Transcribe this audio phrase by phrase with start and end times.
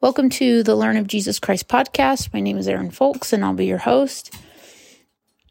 [0.00, 2.32] Welcome to the Learn of Jesus Christ podcast.
[2.32, 4.32] My name is Erin Fulks and I'll be your host.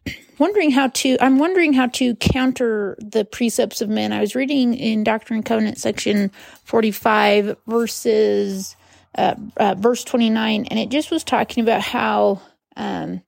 [0.39, 4.13] Wondering how to, I'm wondering how to counter the precepts of men.
[4.13, 6.31] I was reading in Doctrine and Covenant section
[6.63, 8.77] 45 verses,
[9.17, 12.41] uh, uh, verse 29, and it just was talking about how
[12.77, 13.21] um,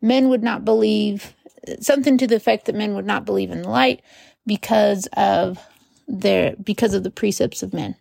[0.00, 1.34] men would not believe
[1.80, 4.02] something to the effect that men would not believe in the light
[4.46, 5.58] because of
[6.06, 7.96] their because of the precepts of men.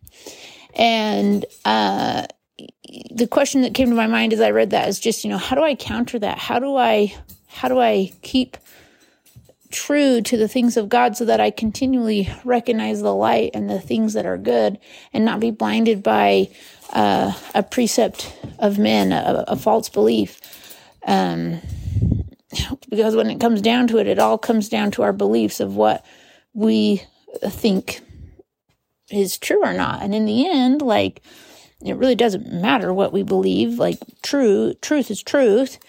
[0.75, 2.27] And uh,
[3.11, 5.37] the question that came to my mind as I read that is just, you know,
[5.37, 6.37] how do I counter that?
[6.37, 7.15] How do I
[7.47, 8.57] how do I keep
[9.71, 13.79] true to the things of God so that I continually recognize the light and the
[13.79, 14.79] things that are good
[15.13, 16.49] and not be blinded by
[16.91, 20.39] uh, a precept of men, a, a false belief.
[21.05, 21.59] Um,
[22.89, 25.75] because when it comes down to it, it all comes down to our beliefs of
[25.75, 26.03] what
[26.53, 27.03] we
[27.43, 28.01] think
[29.11, 30.01] is true or not.
[30.01, 31.21] And in the end, like,
[31.85, 33.79] it really doesn't matter what we believe.
[33.79, 35.79] Like, true, truth is truth.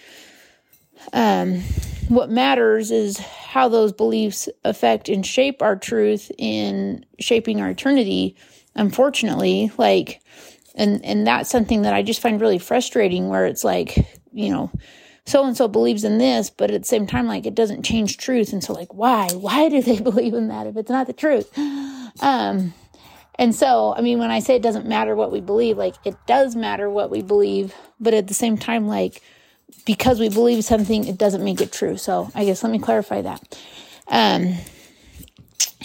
[1.13, 1.61] Um,
[2.07, 8.35] what matters is how those beliefs affect and shape our truth in shaping our eternity.
[8.75, 10.21] Unfortunately, like,
[10.75, 13.27] and and that's something that I just find really frustrating.
[13.27, 13.97] Where it's like,
[14.31, 14.71] you know,
[15.25, 18.17] so and so believes in this, but at the same time, like it doesn't change
[18.17, 18.53] truth.
[18.53, 19.29] And so, like, why?
[19.33, 21.51] Why do they believe in that if it's not the truth?
[22.21, 22.73] Um,
[23.41, 26.15] and so, I mean, when I say it doesn't matter what we believe, like it
[26.27, 29.19] does matter what we believe, but at the same time, like
[29.83, 31.97] because we believe something, it doesn't make it true.
[31.97, 33.59] So I guess let me clarify that.
[34.07, 34.57] Um,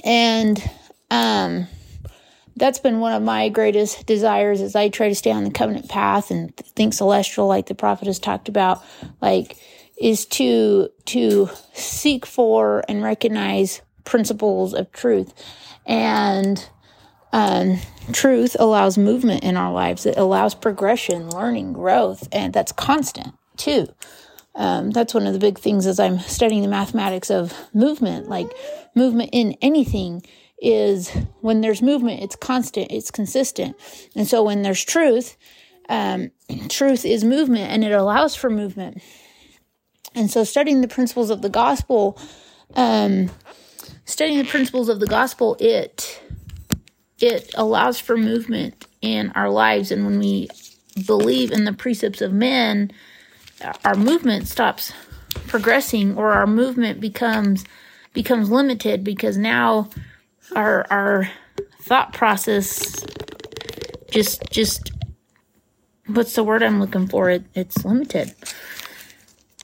[0.05, 0.63] and
[1.11, 1.67] um,
[2.57, 5.89] that's been one of my greatest desires as I try to stay on the covenant
[5.89, 8.85] path and think celestial, like the prophet has talked about,
[9.23, 9.57] like
[9.99, 15.33] is to to seek for and recognize principles of truth,
[15.87, 16.69] and
[17.37, 17.79] um,
[18.13, 20.07] truth allows movement in our lives.
[20.07, 23.89] It allows progression, learning, growth, and that's constant too.
[24.55, 28.51] Um, that's one of the big things as I'm studying the mathematics of movement, like
[28.95, 30.23] movement in anything
[30.63, 31.11] is
[31.43, 33.77] when there's movement, it's constant, it's consistent.
[34.15, 35.37] And so when there's truth,
[35.91, 36.31] um,
[36.71, 39.03] truth is movement and it allows for movement.
[40.15, 42.19] And so studying the principles of the gospel,
[42.77, 43.31] um,
[44.07, 46.23] studying the principles of the gospel, it
[47.21, 49.91] it allows for movement in our lives.
[49.91, 50.49] And when we
[51.07, 52.91] believe in the precepts of men,
[53.85, 54.93] our movement stops
[55.49, 57.65] progressing or our movement becomes
[58.13, 59.91] becomes limited because now
[60.55, 61.31] our our
[61.83, 63.05] thought process
[64.11, 64.93] just just
[66.07, 67.31] what's the word I'm looking for?
[67.31, 68.35] It it's limited.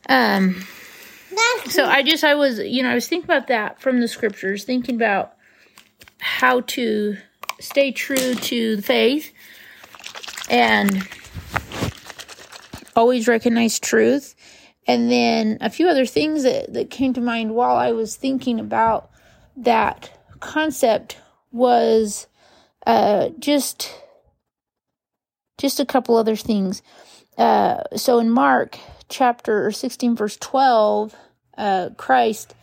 [0.09, 0.65] Um
[1.67, 4.65] so I just I was you know I was thinking about that from the scriptures,
[4.65, 5.35] thinking about
[6.19, 7.17] how to
[7.63, 9.33] stay true to the faith
[10.51, 11.09] and
[12.95, 14.35] always recognize truth.
[14.87, 18.59] And then a few other things that, that came to mind while I was thinking
[18.59, 19.11] about
[19.57, 21.19] that concept
[21.53, 22.27] was
[22.87, 23.95] uh, just
[25.59, 26.83] just a couple other things.
[27.39, 28.79] Uh, so in Mark
[29.09, 31.15] chapter 16, verse 12,
[31.57, 32.55] uh, Christ,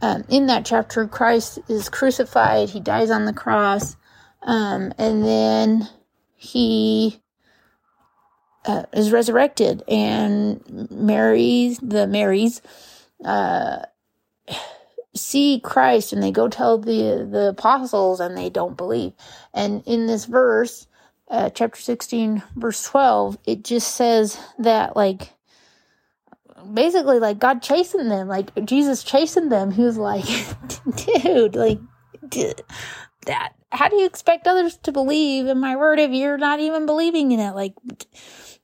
[0.00, 2.70] um, in that chapter, Christ is crucified.
[2.70, 3.96] He dies on the cross.
[4.46, 5.88] Um, and then
[6.36, 7.20] he
[8.64, 12.62] uh, is resurrected, and Mary, the Marys,
[13.24, 13.78] uh,
[15.14, 19.12] see Christ, and they go tell the the apostles, and they don't believe.
[19.52, 20.86] And in this verse,
[21.28, 25.32] uh, chapter sixteen, verse twelve, it just says that like
[26.72, 29.72] basically like God chasing them, like Jesus chasing them.
[29.72, 30.24] He was like,
[31.22, 31.80] dude, like
[33.26, 33.55] that.
[33.72, 37.32] How do you expect others to believe in my word if you're not even believing
[37.32, 37.52] in it?
[37.52, 37.74] Like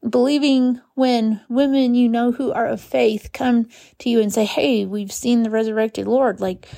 [0.09, 3.69] believing when women you know who are of faith come
[3.99, 6.41] to you and say, Hey, we've seen the resurrected Lord.
[6.41, 6.69] Like,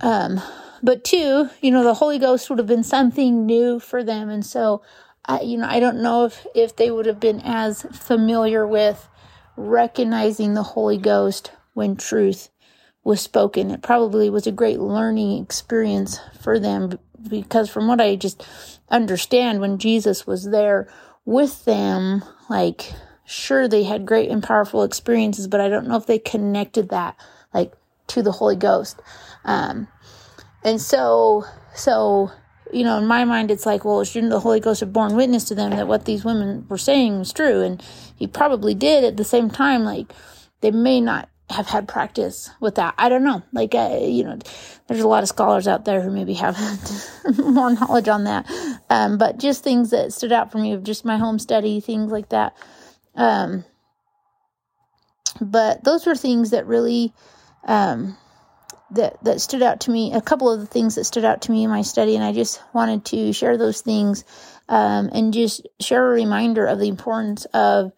[0.00, 0.40] um,
[0.82, 4.28] but two, you know, the Holy Ghost would have been something new for them.
[4.28, 4.82] And so,
[5.24, 9.08] I, you know, I don't know if, if they would have been as familiar with
[9.56, 12.50] recognizing the Holy Ghost when truth
[13.04, 13.70] was spoken.
[13.70, 18.46] It probably was a great learning experience for them because from what I just
[18.90, 20.92] understand when Jesus was there
[21.24, 22.92] with them, like,
[23.24, 27.16] sure, they had great and powerful experiences, but I don't know if they connected that,
[27.52, 27.72] like,
[28.08, 29.00] to the Holy Ghost.
[29.44, 29.88] Um,
[30.64, 31.44] and so,
[31.74, 32.30] so,
[32.72, 35.44] you know, in my mind, it's like, well, shouldn't the Holy Ghost have borne witness
[35.44, 37.62] to them that what these women were saying was true?
[37.62, 37.82] And
[38.16, 40.12] he probably did at the same time, like,
[40.60, 42.94] they may not have had practice with that.
[42.98, 43.42] I don't know.
[43.52, 44.38] Like, uh, you know,
[44.86, 46.58] there's a lot of scholars out there who maybe have
[47.38, 48.50] more knowledge on that.
[48.90, 52.12] Um, but just things that stood out for me of just my home study, things
[52.12, 52.54] like that.
[53.14, 53.64] Um,
[55.40, 57.14] but those were things that really,
[57.64, 58.16] um,
[58.90, 60.12] that that stood out to me.
[60.12, 62.32] A couple of the things that stood out to me in my study, and I
[62.32, 64.24] just wanted to share those things,
[64.68, 67.92] um, and just share a reminder of the importance of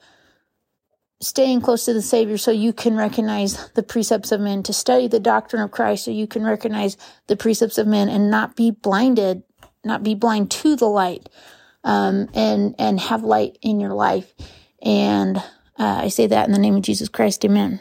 [1.20, 5.06] staying close to the Savior so you can recognize the precepts of men, to study
[5.06, 6.96] the doctrine of Christ so you can recognize
[7.26, 9.42] the precepts of men and not be blinded,
[9.84, 11.28] not be blind to the light,
[11.84, 14.32] um, and, and have light in your life.
[14.82, 15.42] And uh,
[15.78, 17.44] I say that in the name of Jesus Christ.
[17.44, 17.80] Amen.